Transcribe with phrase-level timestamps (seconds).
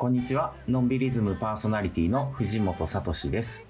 [0.00, 0.54] こんにちは。
[0.66, 3.69] のんびりズムパーソナリティの藤本聡です。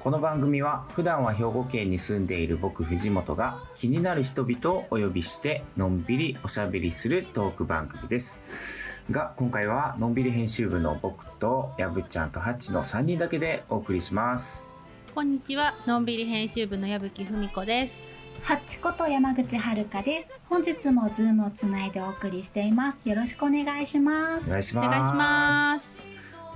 [0.00, 8.98] この番組は普段は兵庫県に住んでいる僕藤本が気になる人々をお呼びしてのんびりおしゃべりするトーク番組です。
[9.10, 14.70] が、今回はのんびり編集部の僕とやぶちゃんとハッチの3人だけでお送りします。
[15.14, 18.02] こんにちは、のんびり編集部の矢吹文子です。
[18.42, 20.30] ハッチこと山口遥です。
[20.48, 23.06] 本日もズームをつないでお送りしています。
[23.06, 24.46] よろしくお願いします。
[24.46, 24.86] お願いします。
[24.86, 26.02] お願いします。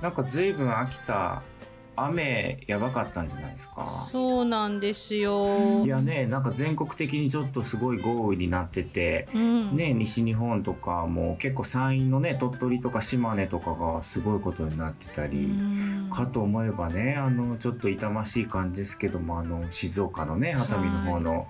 [0.01, 1.41] なんか随分秋田、
[1.95, 4.07] 雨やばかったんじゃないですか？
[4.11, 5.87] そうなんですよい。
[5.87, 21.47] やね、なんか全国的にちょっとすごい豪雨になってて、うん、ね、西日本とかも結構山陰のね鳥取とか島根とかがすごいことになってたうり、んかと思えばねあのちょっと痛ましい感じですけどもあの静岡のね熱海の方の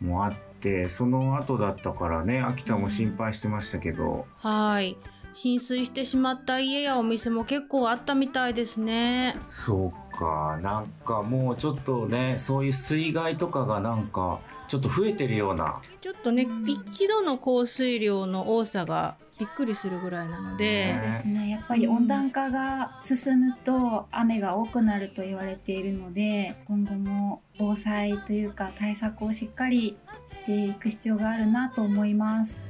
[0.00, 4.96] もあってその後だったからね秋田も心配してましたけど、はい。
[5.32, 9.36] 浸水してしまった家やお店も結構あったみたいですね。
[9.48, 21.50] そうかなんかもうちょっとねそういう水害とかがなんかちょっと増えてるようなちょっとね、一度の降水量の多さがびっくりするぐらいなのそうで、ですね。
[21.50, 29.96] やっぱり温暖化が進むと雨が多くなると言われているので、今後も防災というか対策をしっかり
[30.28, 32.62] していく必要があるなと思います。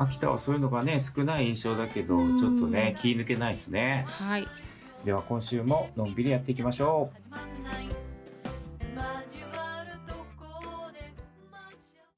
[0.00, 4.04] ね秋田はそういうのがね少ない印象だけどうんちょっとね気抜けないですね。
[4.06, 4.48] はい。
[5.04, 7.22] では今週ものんびりやっていきましょう。
[7.22, 7.84] つまんない
[8.94, 10.44] 交わるとこ
[10.92, 10.98] で
[11.50, 12.16] 待ち合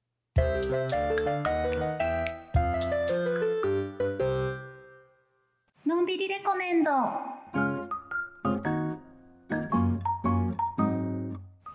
[5.84, 6.90] うのんびりレコメンド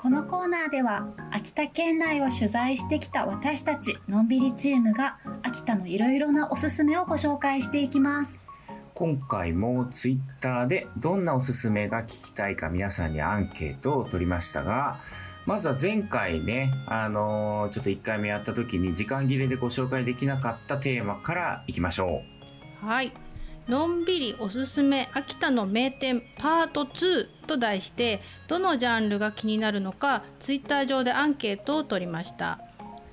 [0.08, 8.48] このコーナーでは秋田県内を取材してきた私たちのんびりチームが秋田のいろいろなおすすめをご紹介していきます
[8.94, 15.02] 今回もツイッターでどんなおすすめが聞きたいか皆さんにアンケートを取りましたが、
[15.46, 22.22] まずは前回ね、あのーちょっと1回目やった時に時間切れでご紹介できなかったテーマからいきましょ
[22.82, 23.12] はい。
[23.68, 32.60] のんびりおすすめ秋田の名店パート2と題してどのジャンルが気になるのかツイッター上でアンケートを取りました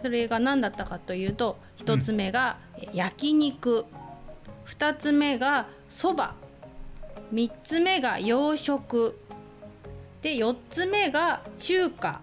[0.01, 3.87] それが何だったかというと1つ目がえ焼肉
[4.67, 6.35] 2つ目がそば
[7.33, 9.19] 3つ目が洋食
[10.23, 12.21] で4つ目が中華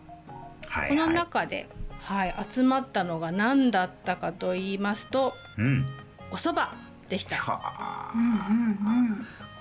[0.68, 0.70] う。
[0.70, 1.14] はい、このはい。
[1.14, 1.68] 中で、
[2.00, 5.86] はい、集まったのが何だったかと言いますとうん。
[6.32, 6.68] お蕎麦
[7.12, 7.38] でした。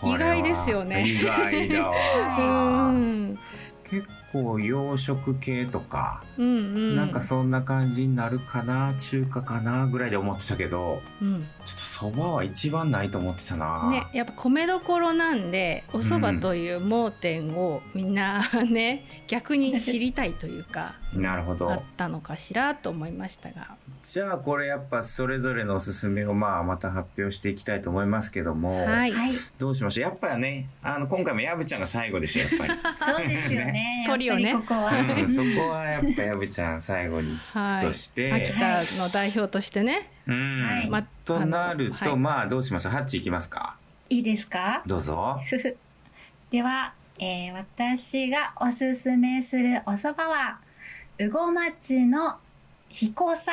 [0.04, 1.04] 意外ですよね。
[1.04, 2.88] 意外だうわ。
[2.92, 3.38] ん。
[3.84, 13.90] 結構洋食系とか、うんうん、なんかそんな感じになるかな、中華かなぐらいで思ってたけど、うん、ちょっとそばは一番ないと思ってたな。
[13.90, 21.70] ねやっぱ米どころなんでお蕎麦という盲点をみんなね逆に知りたいというかなるほど。
[21.70, 23.76] あったのかしらと思いましたが。
[24.02, 29.32] じゃあこれやっぱそれぞれのおすすめをまあまた発表していきたいと思いますけども、はい、はい。
[29.58, 30.08] どうしましょう？
[30.08, 34.04] やっぱねあの今回もやぶちゃんが最後でしょやっぱり、 そうですよね。
[34.06, 37.84] トリオねここは、うん、そこはやっぱやぶちゃん最後にはい。
[37.86, 42.16] として、秋田の代表としてね、うん、はいまとなると、はい。
[42.16, 42.92] まあどうしましょう？
[42.92, 43.76] ハッチいきますか？
[44.08, 44.82] いいですか？
[44.86, 45.40] どうぞ。
[46.50, 50.58] では、えー私がおすすめするお蕎麦は、
[51.20, 52.38] 羽後町の
[52.88, 53.52] 彦さ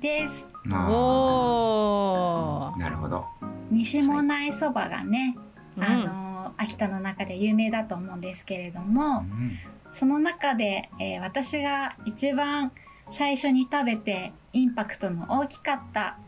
[0.00, 0.48] です。
[0.72, 2.76] あおー。
[2.76, 3.24] ーなるほど。
[3.70, 5.36] 西もない蕎麦がね、
[5.76, 5.84] うん。
[5.84, 9.58] あのー秋田の中で有名だと思うんですけれどうも、ん。
[9.92, 12.72] その中で、えー私が一番
[13.12, 16.18] 最初に食べてインパクトの大きかった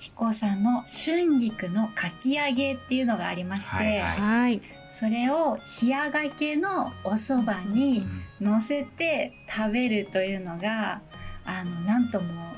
[0.00, 4.20] 彦さんの春菊のかき揚げっていうのがありまして、はいはい。
[4.20, 8.06] はいそれを冷やがけのお蕎麦に
[8.40, 11.00] 乗せて食べるというのが
[11.44, 12.52] あのなんとも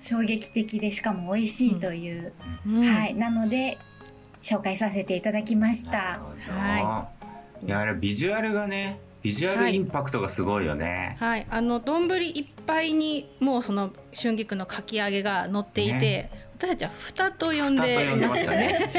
[0.00, 2.32] 衝撃的でしかも美味しいという、
[2.66, 2.84] うん。
[2.84, 3.14] はい。
[3.14, 3.78] なので
[4.42, 6.20] 紹介させていただきました。
[6.48, 7.08] は
[7.62, 7.66] い。
[7.66, 18.90] いやあれビジュアルがねビジュアルインパクトがすごいよね、はい、あの丼いっぱいにもうその春菊のかき揚げが乗っていて、私たちは蓋と呼ん蓋でましたね。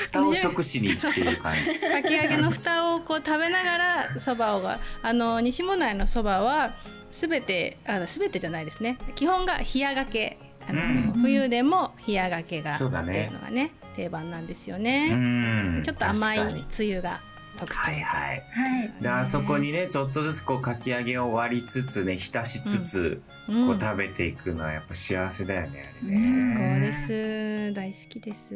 [0.00, 6.74] 蓋を食しにっていう感じかき揚げの蓋をこう食べながらそばをがあの西門内のそばは
[7.12, 8.98] すべてあのすべてじゃないですね。
[9.14, 10.38] 基本が冷やがけ。
[10.68, 11.12] あの、うん。
[11.20, 15.14] 冬でも冷やがけがっていうのがね定番なんですようね。
[15.14, 15.82] ん。
[15.84, 17.20] ちょっと甘いつゆが
[17.56, 17.90] 特徴で。
[17.90, 18.94] はいはいはい。
[19.00, 27.72] であそこにねちょっとずつこうかき揚げを割りつつね浸しつつ、うんこう食べていくのはやっぱ幸せだよねあれ最ね最高です。
[27.74, 28.50] 大好きです。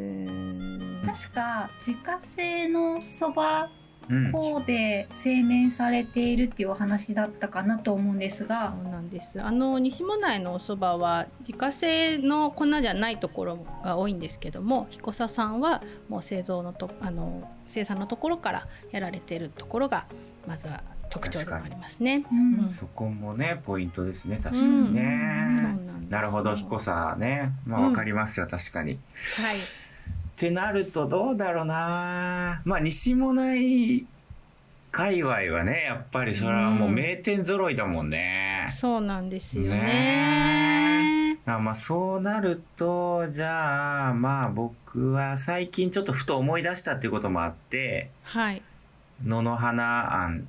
[1.07, 3.71] 確か自家製のそば
[4.09, 4.33] うん。
[4.33, 8.75] 粉で製麺されているっていうお話だったかなと思うんですが。
[8.83, 9.43] そうなんです。
[9.43, 20.07] あの西馬内のお蕎麦は自家製の粉じゃないところが多いんですけども、彦佐さんはもう製造のとあの生産のところからやられているところが
[20.47, 22.25] まずは特徴でもありますね。
[22.31, 22.65] うん。
[22.65, 22.71] うん。
[22.71, 24.41] そこもねポイントですね。
[24.43, 26.55] 確かにうんそうね、なんですなるほど。
[26.55, 27.53] 彦さね。
[27.67, 27.87] まあうん。
[27.89, 28.95] わかりますよ、確かに。
[28.95, 28.99] は
[29.53, 29.57] い。
[30.41, 34.07] ってなるとどうだろうなまあ西もない
[34.91, 38.73] 界隈はねやっぱりそれはもう名店揃いだもんね。
[38.75, 41.39] そうなんですよねね。
[41.45, 48.63] あまあそうなるとじゃあまあ僕は最近ちょっとふと思い出したっていうこともあってはい。
[49.23, 50.49] 野の花庵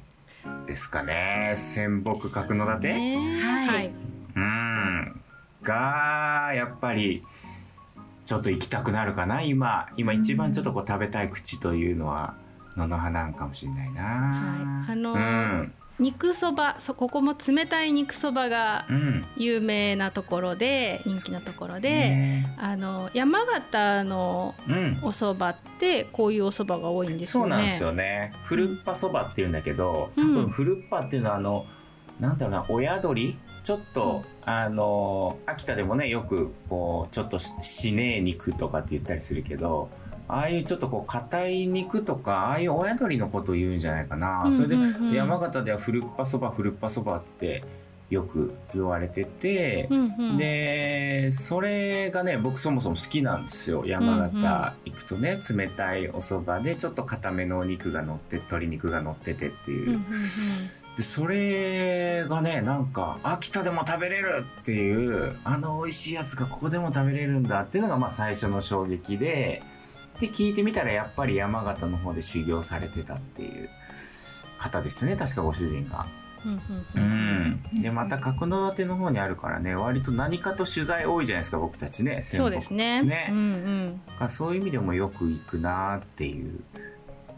[0.67, 3.91] ですかね仙北角の立て、ねはいはい。
[4.37, 5.21] うん
[5.63, 7.23] がやっぱり
[8.31, 9.41] ちょっと行きたくなるかな？
[9.41, 12.33] 今今一番ちょっとこう食べたい口というのは
[12.77, 14.91] 野の花庵かもしれないな、はい。
[14.93, 15.73] あのうん。
[15.99, 19.25] 肉そば、そここも冷たい肉そばがうん。
[19.35, 22.55] 有名なところで人気なところで、ね。
[22.57, 25.01] あの山形のうん。
[25.03, 27.49] お蕎麦ってこういうお蕎麦が多いんですよね。
[27.49, 28.33] そうなんですよね。
[28.45, 30.33] フルッパそばっていうんだけど、多うん。
[30.35, 31.65] 分フルッパっていうのはあの、
[32.17, 33.37] なんだろうな、親鳥？
[33.63, 39.89] ちょっと、あの、秋田でもね、よく、こう、ちょっとししねえ肉とかって言ったりするけど、
[40.27, 44.49] ああいうちょっとこう、硬い肉とか、ああいう親鳥のことを言うんじゃないかな。
[44.51, 45.13] それで、うんうんうん。
[45.13, 47.63] 山形ではフルッパそば、フルッパそばって
[48.11, 53.85] よく言われてて、うんうん、でそれがね僕そもそも好きなんですよ。
[53.85, 60.01] 山形行くとね、冷たいお蕎麦でちょっと固めのお肉が乗って鶏肉が乗っててっていう、うんうんうん
[60.97, 69.63] でそれがねなんか秋田でも食べれるっていうあの美味しいやつがここでも食べれるんだっていうのがまあ最初の衝撃で
[70.19, 73.69] で聞いてみたらやっぱり山形の方で修行されてたっていう
[74.57, 76.05] 方ですね確かご主人が。
[76.95, 83.03] うんでまた角館の方にあるからね割と何かと取材多いじゃないですか僕たちねそうですね。
[83.03, 84.01] ねうんうん。
[84.19, 86.59] がそういう意味でもよく行くなっていう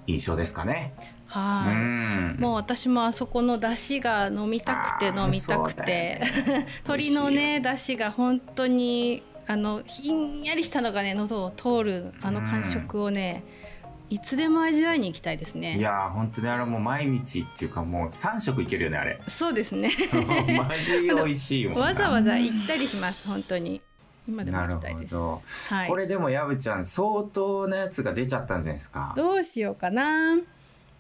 [0.07, 0.93] 印象ですかね。
[0.97, 1.75] うはい。
[1.75, 6.21] ん、もう私もあそこの出汁が飲みたくて飲みたくて、
[6.85, 13.43] 鶏のね出汁が本当にあのひんやりしたのがね喉を通るあの感触をね、
[14.09, 15.79] いつでも味わいに行きたいですいね。
[15.79, 19.91] やー本当にあれもう毎日っていうかもう3食いけるよねあれそうですね。
[20.67, 23.81] マジ美味しいもんなわざわざ行ったりします本当に。
[24.27, 25.15] 今でもなる行きたいです。
[25.73, 25.89] はい。
[25.89, 29.13] これでもやぶちゃん相当なやつが出ちゃったんじゃないですか？
[29.15, 30.37] どうしようかな。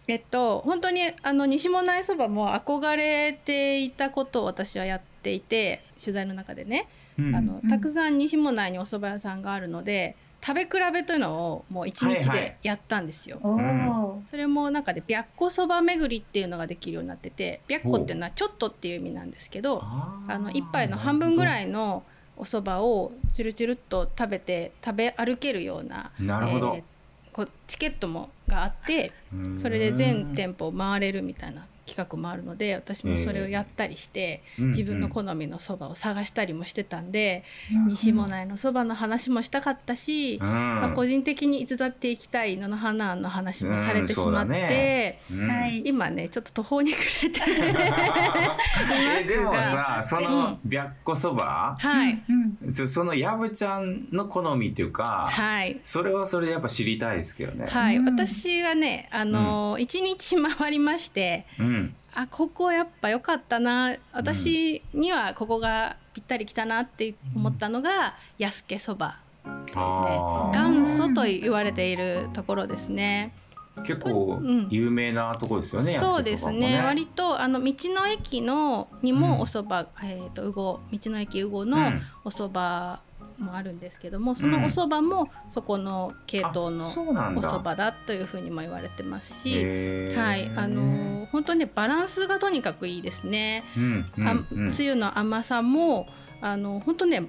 [0.07, 13.39] えっと本当にあの西もないそばも憧れていたことを私はやっていて取材の中でね、うんあのうんたくさん西もないにお蕎麦屋さんがあるので食べ比べというのをもう一日はいはいでやったんですよ。
[13.41, 22.03] おお、それも中で白子そば巡りっていうのができるようになってて白子っていうのはちょっとっていう意味なんですけどあの一杯の半分ぐらいの
[22.37, 26.73] お蕎麦をチュルチュルっと食べて食べ歩けるようななるほど。
[26.75, 26.83] えー
[27.33, 29.59] こうチケットもがあってうん。
[29.59, 40.47] それで全店舗回れるみたいな企画もあるので私もそれをやったりして、うん自分の好みのそばを探したりもしてたんで、うん西もないのそばの話もしたかったし、うん。
[40.47, 45.45] まあ、個人的にいつだって行きたい野の花の話もされてしまって、うんね。
[45.45, 45.49] うん。
[45.49, 47.41] はい今ねちょっと途方に暮れて
[49.21, 50.69] えでもさそのうん。
[50.69, 52.23] 白子そば、はい、
[52.63, 52.73] うん。
[52.73, 55.79] そそのやぶちゃんの好みっていうか、はい。
[55.83, 57.67] それはそれでやっぱ知りたいですけどね。
[57.69, 58.05] はい、うん。
[58.05, 61.82] 私がねあの一、日回りましてうん。
[62.15, 63.95] あここやっぱ良かったな。
[64.11, 69.19] 私にはここがぴったりきたなって思ったのが安家そば。
[69.75, 70.73] あー。
[70.73, 73.33] 元祖と言われているところですね。
[73.85, 74.67] 結構うん。
[74.69, 75.93] 有名なとこですよね。
[75.93, 76.73] そうですね。
[76.73, 82.01] 安割とあの道の駅のにもお蕎麦、えー、と魚道の駅うん。
[82.23, 83.01] お蕎麦
[83.37, 90.17] もあるんですけども、そのお蕎麦もそこの系統のお蕎麦だというふうにも言われてますし、へー。
[90.17, 93.63] はいあのー本当にねバランスがとにかくいいですね。
[93.75, 94.71] うんうんあうん。
[94.71, 96.07] つゆの甘さも
[96.41, 97.23] あの本当ね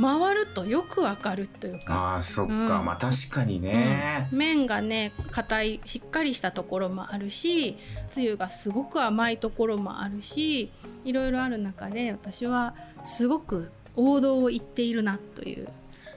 [0.00, 1.94] 回るとよくわかるというか。
[1.94, 2.68] ああそっか、うん。
[2.84, 4.28] まあ確かにね。
[4.30, 4.38] う、ん。
[4.38, 7.76] 麺がね硬いしっかりしたところもあるし
[8.10, 10.70] つゆがすごく甘いところもあるし
[11.04, 15.68] いろいろある中で私はすごく王道を行っているなという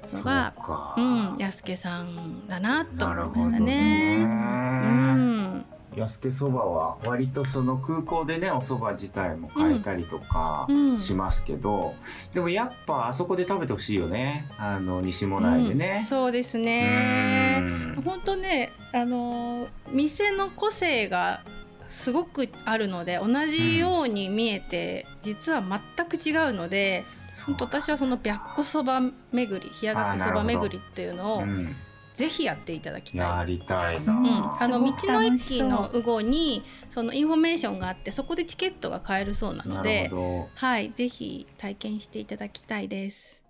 [0.06, 0.96] そうがか。
[0.98, 4.18] うん安助さんだなと思いましたね。
[4.24, 5.14] うね。
[5.16, 5.66] ん
[5.98, 11.96] 安家そばは割とその空港でねお蕎麦自体も買えたりとかうんしますけど、
[12.34, 16.06] でもやっぱあそこで食べてほしいよねあの西馬音内でうんね。
[16.08, 17.60] そうですね。
[17.98, 21.44] うん本当ねあのー店の個性が
[21.92, 27.04] すごくあるので同じように見えて、実は全く違うので
[27.46, 31.76] 本当私はその白子そば巡り冷やがっこそば巡りっていうのをうん
[32.14, 33.20] ぜひやっていただきたい。
[33.38, 34.58] やりたいそううん、な。
[34.60, 43.42] あの道の駅の羽後にそのインフォメーションがあってそこでチケットが買えるそうなのなるでほはいぜひ体験していただきたいです。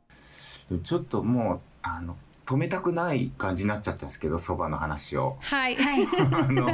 [0.69, 0.77] ど。
[0.77, 5.37] ちょっともうあの止めたくない感じになっちゃったんですけどそばの話を。
[5.41, 6.07] はい、はい。
[6.31, 6.67] あの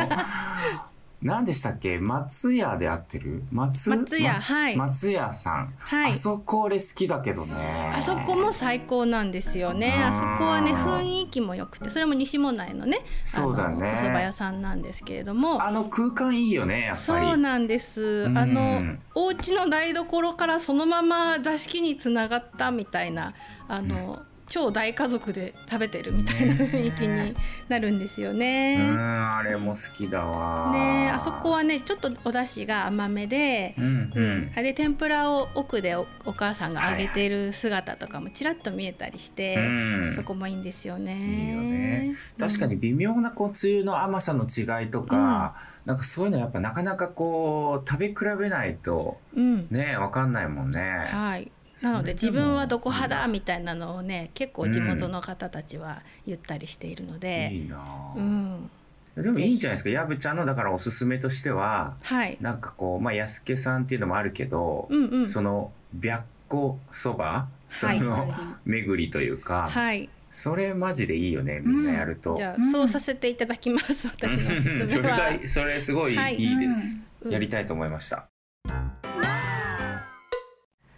[1.19, 1.97] 何でしたっけ？
[1.97, 3.43] 松屋で合ってる？
[3.51, 3.89] 松？
[3.89, 4.75] 松屋まはい。
[4.75, 6.12] 松屋さん、はい。
[6.12, 7.91] あそこ俺好きだけどね。
[7.95, 9.93] あそこも最高なんですよね。
[9.97, 13.95] あそこはね雰囲気も良くて、それも西門内のね、そうだね。
[13.97, 17.25] お蕎麦屋さんなんですけれども、あの空間いいよねやっぱり。
[17.25, 18.01] そうなんです。
[18.01, 18.38] うん。
[18.38, 23.33] あのお家の台所からそのまま座敷につながったみたいな
[23.67, 27.36] あの、超大家族で食べてるみたいなね雰囲気に
[27.68, 28.77] なるんですようね。
[28.77, 33.75] んあれも好きだわねあそこはねちょっとお出汁が甘めで。
[33.77, 41.13] うんうんあれ天ぷらを奥でおお母さんが揚げてる姿とかもちらっと見えたりして、うんそこもいいんですよね。
[41.13, 50.82] いいよね確かに微妙なこうつゆの甘さの違いとか、なんかそういうのやっぱなかなかこう食べ比べないとうん、ねわかんないもんね。
[51.08, 51.51] はい。
[51.81, 57.75] なので自分はどこ派だみたいなのをね結構地元の方たちは言ったりしているので、いいな
[58.15, 58.69] うあ、ん、
[59.15, 59.89] でもいいんじゃないですか。
[59.89, 68.00] やぶちゃんのだからおすすめとしてははい、なんかこうまあ安家さんっていうのもあるけど、うんうん、その白子そばそはい。
[68.01, 68.31] の
[68.65, 70.10] 巡りというか、はい。
[70.31, 72.36] それマジでいいよねみんなやると。
[72.36, 74.07] じゃあ、うんそうさせていただきます。
[74.07, 75.17] 私のおすすそれめは。
[75.41, 76.53] がそれすごいい。
[76.53, 77.31] いです、うん。
[77.31, 78.27] やりたいと思いました。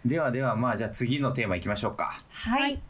[0.04, 2.22] ではではまあじゃあ次のテーマいきましょうか。
[2.30, 2.80] はい。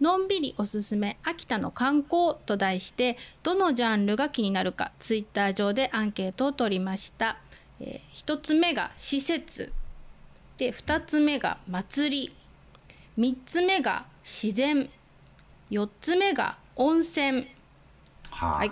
[0.00, 7.36] のんびりおすすめ秋田の観光と題してどのジャンルが気になるかツイッター上でアンケートを取りました、
[7.80, 9.72] えー、1つ目が施設。
[10.56, 12.34] で2つ目が祭り。
[13.18, 14.88] 3つ目が自然。
[15.70, 17.46] 4つ目が温泉。
[18.30, 18.70] はい。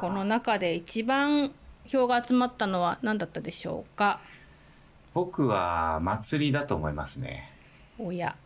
[0.00, 1.52] この中で一番
[1.86, 4.20] 票が集まったのは何だったでしょうか？
[5.18, 7.50] 僕は祭りだと思いますね。
[7.98, 8.36] おや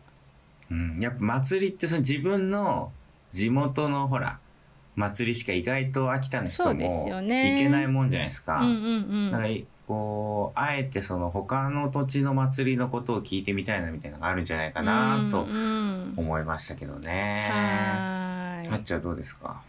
[0.71, 2.91] うん、やっぱ祭りってその自分の
[3.29, 4.39] 地元のほら
[4.95, 8.61] 祭りしか意外と秋田の人も行けないもんじゃないですか。
[8.61, 8.71] うんう
[9.29, 17.49] んだからうんこうあえてその他の土地の祭りのことを聞いてみたいなみたいなのがあるんじゃないかなとうんうん思いましたけどね。
[17.51, 19.61] はーいはっちゃんどうですか？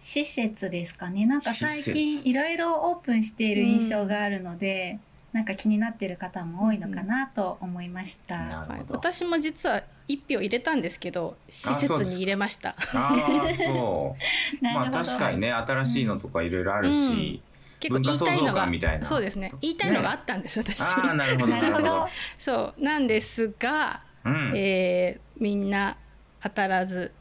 [0.00, 1.24] 施設ですかね。
[1.24, 4.98] なんか最近いろいろオープンしている印象があるので、
[5.34, 8.36] なんか気になってる方も多いのかなと思いました。
[8.36, 8.94] はいなるほ、ど。
[8.94, 12.76] 私も実は一票入れたんですけど施設に入れました。
[12.94, 14.62] ああそう。
[14.64, 17.42] まあ確かにね新しいのとかいろいろあるし、
[17.80, 20.80] 結構言いたいのが館みたいなそうですね言いたいのがあったんです、私。
[20.80, 22.08] ああなるほどななるほど。
[22.38, 24.52] そうなんですが、うん。
[24.54, 25.96] えーみんな
[26.44, 27.12] 当たらず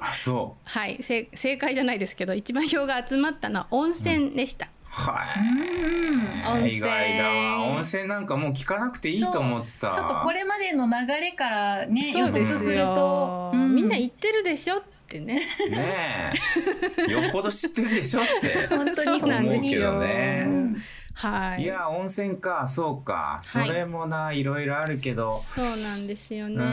[0.00, 0.60] あそう。
[0.68, 4.68] はいせ正解じゃないですけど一番票が集まったのは温泉でした。
[4.90, 6.60] はい。
[6.62, 7.62] 温泉意外だわ。
[7.76, 9.92] 温泉なんかもう聞かなくていいと思ってた。
[9.92, 13.50] ちょっとこれまでの流れからね、そうで予測すると、。
[13.54, 15.46] うんみんな言ってるでしょってね。
[15.70, 16.32] ね
[17.06, 17.10] え。
[17.10, 18.66] よっぽど知ってるでしょって。
[18.66, 19.92] 本当に思うけよ。
[19.92, 20.82] どねうん
[21.14, 21.62] はい。
[21.62, 23.40] いや、温泉か、そうか。
[23.42, 25.40] それもな、いろいろあるけど。
[25.40, 26.64] そうなんですようね。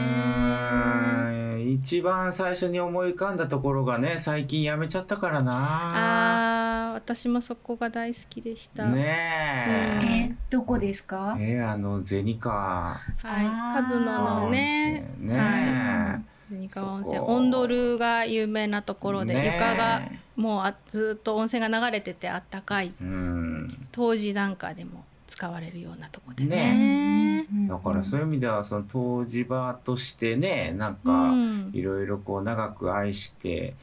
[1.76, 6.65] 一番最初に思い浮かんだところがね最近やめちゃったからなああ
[6.96, 8.86] 私もそこが大好きでした。
[8.86, 11.36] ねえ、どこですか？
[11.38, 15.38] え、えあの銭川はい、カズノのね、ね。
[15.38, 16.18] は
[16.50, 20.02] い、二川温泉、オンドルが有名なところで、ね床が
[20.36, 23.86] もうあずっと温泉が流れててあったかい、うん。
[23.92, 27.46] 当時なんかでも使われるようなとこでね。
[27.68, 31.70] だからそういう意味ではその湯治場としてねなんうかん。
[31.74, 33.74] いろいろこう長く愛して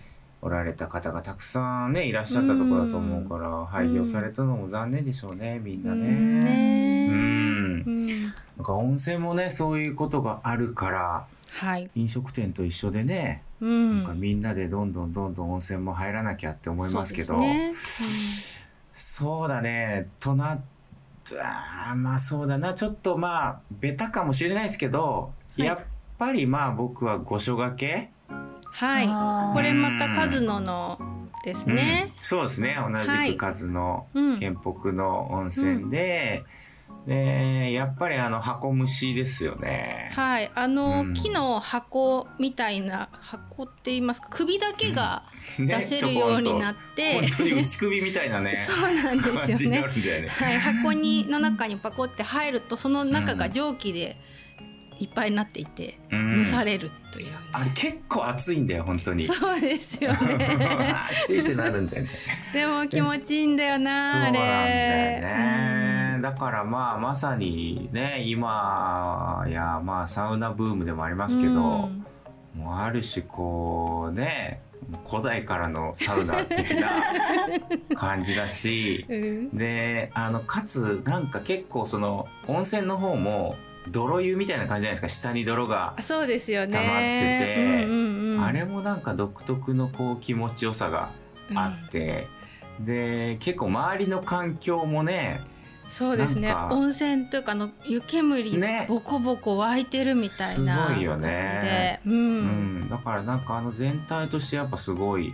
[0.43, 6.43] おられた方がたくさんねいらっしゃったところだと思うから廃業されたのも残念でしょうねみんなうんね。
[6.43, 7.83] ねうん。
[7.85, 8.07] うん。
[8.23, 17.38] なんか温泉もねそういうことがあるからはい、飲食店と一緒でね、うなんん、かみんなでどんどんどんどん温泉も入らなきゃって思いますけど。
[17.38, 17.47] そう
[18.95, 20.09] そうだね。
[20.19, 20.59] とな
[21.39, 22.73] あーまあそうだな。
[22.73, 25.67] ちょっとまあベタかもしれないですけど、はい。
[25.67, 25.79] やっ
[26.17, 28.09] ぱりまあ僕は五所掛け
[28.74, 29.53] はい。
[29.53, 31.00] これまたカズノの
[31.46, 32.24] ですね、うん。
[32.24, 32.75] そうですね。
[32.77, 33.32] 同はい。
[33.32, 34.39] じく数のうん。
[34.39, 36.44] 県北の温泉で、
[37.06, 40.10] でやっぱりあの箱蒸しですよね。
[40.13, 40.51] はい。
[40.56, 41.13] あの、うん。
[41.13, 44.30] 木の箱みたいな箱って言いますか？
[44.32, 45.24] 首だけが
[45.60, 50.22] ね出せるようになって、本当に内首みたいなねそうなん感じになですよね。
[50.22, 50.27] ね。
[50.30, 54.18] はい、箱にの中にパコって入るとその中が蒸気で
[55.00, 56.43] いっぱいになっていて、うん。
[56.43, 57.38] 蒸されるという、ね。
[57.51, 59.25] あれ結構熱いんだよ本当に。
[59.25, 60.95] そうですよね。
[61.12, 62.09] 熱いってなるんだよね。
[62.53, 65.21] でも気持ちいいんだよそうなあなんだよれ。
[65.21, 66.19] ね。
[66.21, 72.05] だからまあまさにね今やまあサウナブームでもありますけど、うん。
[72.55, 74.62] もうある種こうね
[75.09, 77.03] 古代からのサウナ的な
[77.95, 79.50] 感じだしうん。
[79.57, 83.55] であのかつなんか結構その温泉の方も
[83.92, 85.10] 泥湯みたいな感じじゃないですか？
[85.10, 86.74] 下に泥が、あそうですよね。
[86.74, 87.86] 溜まってて。
[87.86, 91.12] うんうんうん、あれもなんか独特のこう気持ちよさが
[91.54, 92.28] あって、
[92.80, 95.42] で結構周りの環境もね
[95.90, 96.54] そうですね。
[96.72, 98.86] 温泉というかあの湯煙ね。
[98.88, 102.02] ボコボコ湧いてるみたいなすごいよ感じで、ね。
[102.06, 102.13] うん。
[102.13, 102.18] う
[102.86, 105.34] ん、だからなんかあの全体としてやっぱすごい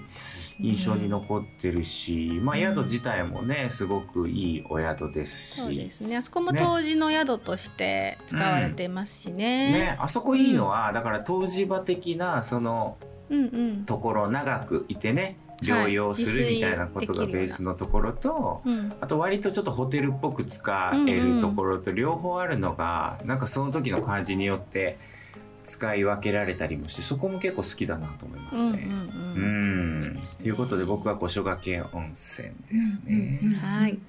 [0.62, 6.18] 印象に残ってるし、まあうん宿自体もねすごくいいお宿ですし、そうですね。
[6.18, 6.62] あそこもね。
[6.64, 9.98] 当時の宿として使われていますしね,、ね。
[10.00, 12.98] あそこいいのは、だから湯治場的なその
[13.30, 13.86] うんうん。
[13.86, 18.94] ところ長くいてね療養するはいみたいなことがベースのところと、うん。
[19.00, 24.98] あと割とちょっとホテルっぽく使えるところと両方あるのが、なんかその時の感じによって
[25.70, 28.88] 使い分けられたりもしてそこも結構好きだなと思いますね。
[28.90, 28.94] う
[29.40, 33.40] んということで僕は五所掛け温泉ですね。
[33.44, 34.00] うんうんはい。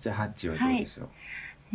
[0.00, 1.08] じゃあハッチはどうでしょう、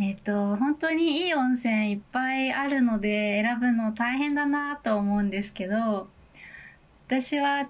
[0.00, 6.08] えっ、と、本当にいい温泉いっぱいあるので選ぶの大変だなと思うんですけど、
[7.06, 7.68] 私は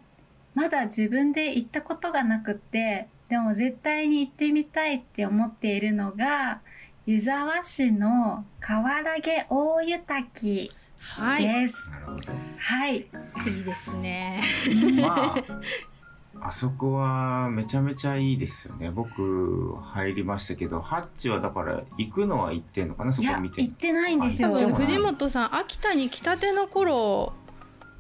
[0.55, 6.61] まだ自分で行ったことがなくって、でも絶対に行ってみたいって思っているのが、
[7.07, 10.71] 湯沢市の河原毛大湯滝
[11.05, 11.91] はい、いです。
[11.91, 12.33] なるほど。
[12.59, 12.97] はい。
[12.99, 14.43] いですね。
[15.01, 15.45] まあ、
[16.49, 18.91] あそこはめちゃめちゃいいですよね。
[18.91, 23.13] 僕入りましたけど、ハッチはだから行くのは行ってんのかな？
[23.13, 24.55] そこ見て行ってないんですよ。
[24.55, 27.33] 藤本さん秋田に来たての頃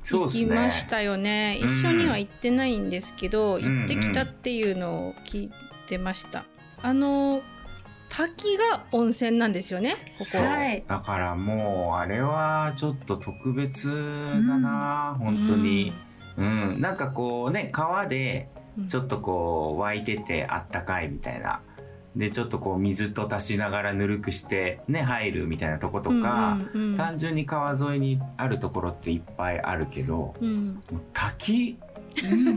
[0.03, 0.47] 行き。
[0.47, 5.53] ましたよねうん一緒には行ってないんですけど、うん行ってきたっていうのを聞い
[5.87, 6.45] てました。
[6.83, 7.43] あの
[8.16, 10.24] 滝が温泉なんですよねここ。
[10.24, 10.85] そうはい。
[10.87, 13.94] だからもうあれはちょっと特別だ
[14.57, 15.92] な、本当に、
[16.37, 16.81] うん。
[16.81, 18.48] なんかこうね川で
[18.79, 18.87] うん。
[18.87, 21.61] ちょっとこう湧いててあったかいみたいな。
[22.14, 26.96] でちょっとこう水と足しながらぬるくしてね入るみたいなとことか、うんうんうん。
[26.96, 30.81] 単純に川沿いにあるところっていっぱいあるけどうん。
[30.92, 31.94] もう滝うん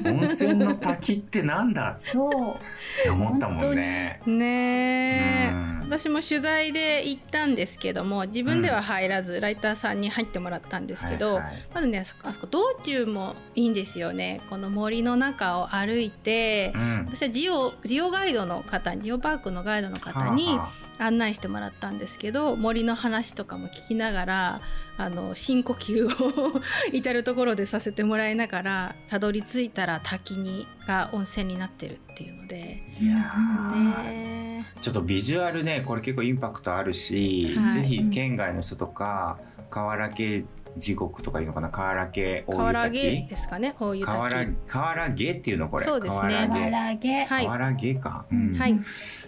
[0.06, 1.98] 温泉の滝ってなんだ？
[2.00, 2.56] そう。
[2.56, 4.22] って思ったもんね。
[4.26, 11.54] ね私も取材で行ったんですけども自分では入らず、ライターさんに入ってもらったんですけど、はいはい。
[11.74, 14.42] まずねあそこ道中もいいんですよね。
[14.50, 17.08] この森の中を歩いて、うん。
[17.10, 24.62] 私はジオジオガイドの方にジオパークのガイドの方にはあは案内してもらったんですけど森の話とかも聞きながら
[24.98, 32.84] あの深呼吸を 至る所でさせてもらいながらたどり着いたら滝にが温泉になってるっていうので。
[33.00, 34.04] あいやー。
[34.04, 34.68] ね。
[34.82, 37.72] ちょっとビジュアルねこれ結構インパクトあるし、はい。
[37.72, 39.38] ぜひ県外の人とか
[39.70, 40.46] 河原家
[40.78, 41.70] 地獄とかいうのかな？
[41.70, 43.28] 河原家大湯河原毛滝？
[43.28, 43.76] ですかね？
[43.80, 44.56] 大湯河原滝。
[44.68, 45.86] 河原家っていうのこれ。
[45.86, 46.48] そうですね。
[46.48, 48.54] 河原家河原家か、うん。
[48.56, 48.80] はい。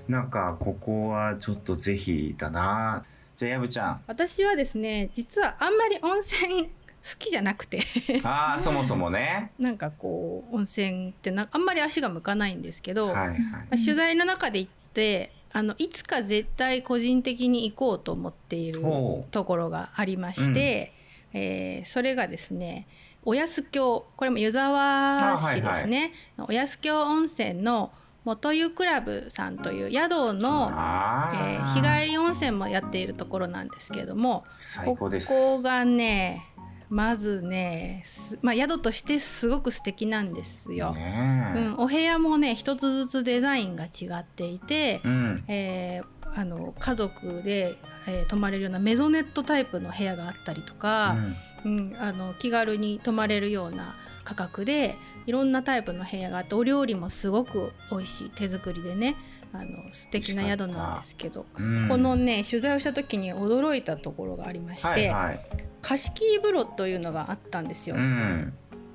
[0.07, 3.03] なんかここはちょっとぜひだな。
[3.35, 4.01] じゃあやぶちゃん。
[4.07, 6.69] 私はですね実はあんまり温泉好
[7.17, 7.81] きじゃなくて。
[8.23, 9.51] ああそもそもね。
[9.59, 13.39] なんかこう温泉ってなあんまり足が向かないんですけど、はいはい。
[13.39, 18.81] まあ取材の中で行ってあのいつか絶対個人的に行こうと思っている
[19.31, 20.93] ところがありまして、
[21.33, 22.87] えーそれがですね
[23.23, 27.91] お安京これも湯沢市ですね、お安京温泉の
[28.25, 34.43] 元湯クラブさんという宿の、あえーー日帰り温泉もやっているところなんですけれども
[34.85, 34.95] こ
[35.27, 36.45] こがね
[36.89, 40.95] まずね、すまあ、宿としてすごく素敵なんですよ。
[40.97, 45.43] うん、お部屋もね一つずつデザインが違っていて、うん。
[45.47, 47.75] えーあの家族で、
[48.05, 51.17] えー泊まれるようなメゾネットタイプの部屋があったりとか、
[51.65, 59.15] うんあの気軽に泊まれるような価格でいろんなタイプの部屋があってお料理もすごく美味しい手作りでね
[59.51, 61.87] あの素敵な宿なんですけど、うん。
[61.87, 65.39] このね取材をした時に驚いたところがありまして、はいはい。
[65.81, 67.95] 貸し切り風呂というのがあったんですよ。
[67.95, 68.53] うん。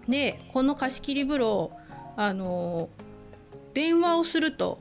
[0.09, 1.73] でこの貸し切り風呂
[2.17, 2.89] あの
[3.73, 4.79] 電話をすると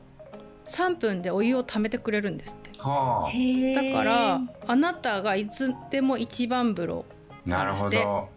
[0.66, 2.64] 3分でお湯を溜めてくれるんですって。
[2.80, 7.04] はへえだからあなたがいつでも一番風呂
[7.46, 8.28] なるほど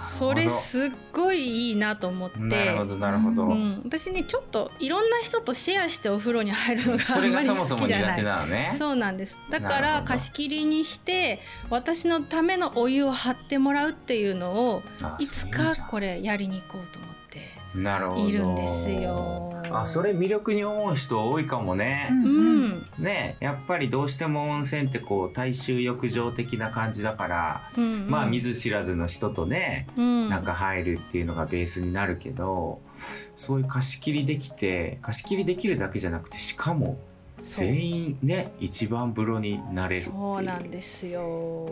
[0.00, 2.38] それすっごいいいなと思って。
[2.38, 8.76] なるほどなるほど、うん、私ねちょっといろんな人とシェアしてお風呂に入るのがあんまり好きじゃない。
[8.76, 9.38] そうなんです。
[9.50, 17.19] だから貸し切りにして私のためのお湯を張ってもらうっていうのをあいつかこれやりに行こうと思って
[17.74, 19.46] いるんですよ。
[19.70, 22.26] あそれ魅力に思う人多いかもね、うん。
[22.26, 28.10] うん、ねやっぱりどうしても温泉ってこう大衆浴場的な感じだから、うんうん。
[28.10, 30.28] まあ見ず知らずの人とね、うん。
[30.28, 32.80] なんか入るっていうのがベースになるけど
[33.36, 36.98] そういう貸し切りできて貸し切りできるだけじゃなくてしかも
[37.42, 40.14] 全員ね一番風呂になれるっていう。
[40.16, 41.68] そうなんですよ。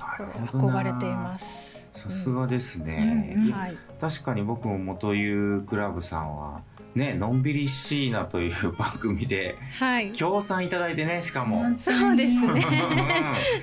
[0.00, 3.76] 憧れていますさすがですね、うんうんはい。
[4.00, 6.62] 確かに僕も元湯クラブさんは
[6.94, 10.12] ねのんびりシーナという番組ではい。
[10.12, 12.64] 協賛いただいてねしかも、そうですね。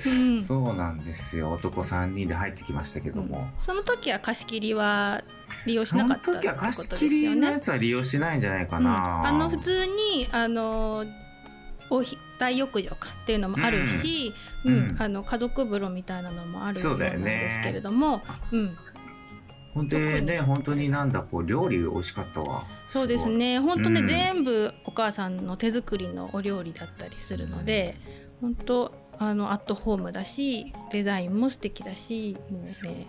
[0.06, 1.52] うんそうなんですよ。
[1.52, 5.22] 男3人で入ってきましたけども、その時は貸し切りは
[5.66, 7.58] 利用しそのなかったって時はことです貸し切よねりのや。
[7.58, 8.84] つは利用しないんじゃないかうん。
[8.84, 11.04] な、あの普通にあの
[11.90, 14.74] おひ大浴場かっていうのもあるし、うん。
[14.74, 18.22] うんあの家族風呂みたいなのもあるようなんですけれども、
[18.52, 18.76] うん、
[19.74, 19.88] ほん。
[19.88, 20.38] で特ねに。
[20.40, 22.66] 本当になんだこう料理美味しかったわ。
[22.88, 23.58] そうですね。
[23.60, 24.06] 本当ね、うん。
[24.06, 27.96] 全部お母さんの手作りのお料理だったりするので
[28.40, 32.62] 本当あのアットホームだしデザインも素敵だしもう。
[32.86, 33.06] ね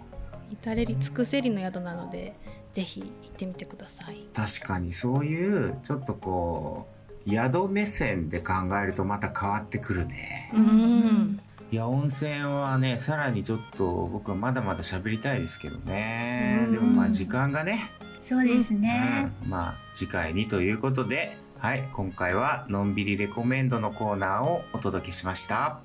[0.51, 2.35] 至れり尽くせりの宿なので
[2.73, 4.17] ぜひ行ってみてください。
[4.33, 6.98] 確かにそういうちょっとこう
[7.29, 10.51] 宿目線で考えるとまた変わってくるね。
[10.53, 11.39] うん。
[11.71, 16.63] いや温泉はねさらにちょっと僕はまだまだ喋りたいですけどね。
[16.65, 16.71] うん。
[16.71, 17.91] でもまあ時間がね。
[18.21, 25.79] そうですね、うん、まあ次回にということではい今回はのんびりレコメンドのコーナーをお届けしました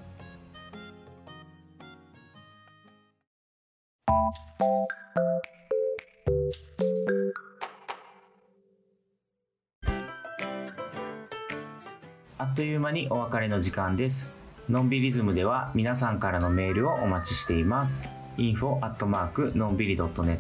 [12.55, 14.33] っという間にお別れの時間です。
[14.69, 18.09] のんびりズムでは皆さんからのメールをお待ちしています。
[18.37, 20.39] info アットマークのんびり .net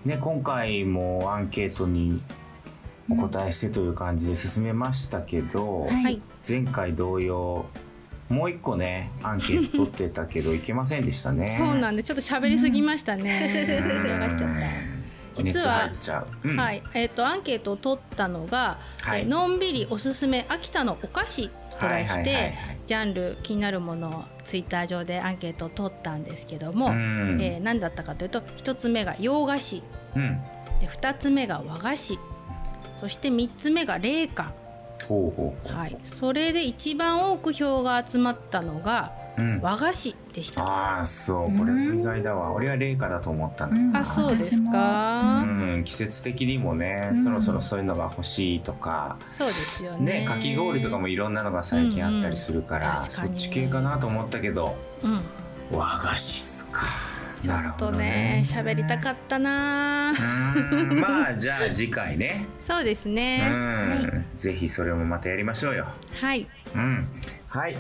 [0.05, 2.21] ね、今回もアンケートに
[3.09, 5.91] お答えしてという感じで進めましたけど、はい。
[6.03, 7.67] はい、前回同様
[8.31, 11.55] もう一個ねアンケート取ってたけどいけませんでしたね。
[11.59, 13.83] そうなんでちょっと喋りすぎましたね。
[13.83, 14.47] 盛り上がっちゃった。
[14.47, 15.01] うん。
[15.35, 16.49] 実熱はう。
[16.49, 16.57] うん。
[16.57, 19.23] はい、えっ、とアンケートを取ったのが、はい。
[19.23, 22.55] えーのんびりおすすめ秋田のお菓子と題して、
[22.87, 27.39] ジャンル気になるものをツイッター上でアンケートを取ったんですけども、うん。
[27.41, 29.83] えー何だったかというと一つ目が洋菓子。
[30.15, 30.41] うん。
[30.81, 32.19] で二つ目が和菓子。
[33.01, 34.53] そして三つ目が冷菓。
[35.09, 39.61] はい、それで一番多く票が集まったのがうん。
[39.61, 40.63] 和菓子でした。
[40.63, 41.59] ああそう。
[41.59, 42.53] これも意外だわ。
[42.53, 43.97] 俺は冷夏だと思ったんだけどうん。
[43.97, 47.25] あそうですか、うん、季節的にもね、うん。
[47.25, 49.19] そろそろそういうのが欲しいとか。
[49.33, 50.21] そうですよね。
[50.21, 52.97] ねかき氷とかもいろんなのが最近あったりするから、うん。
[52.99, 54.77] うんそっち系かなと思ったけど。
[55.03, 55.21] うん、
[55.77, 56.81] 和菓子っすか
[57.43, 58.43] ちょっとなるほどね。
[58.45, 60.13] 喋りたかったな。
[61.01, 65.87] まあじゃあ次回ね、そうですうね、んぜひそれもまたやりましょうよ。
[66.21, 66.47] はい。
[66.75, 67.09] うん。
[67.49, 67.77] はい。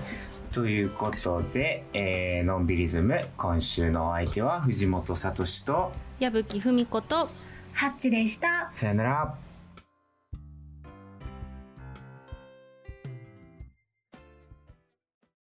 [0.52, 7.28] ということで、えーのんびりズム今週のお相手は藤本聡と矢吹文子と
[7.72, 8.68] ハッチでした。
[8.72, 9.34] さよなら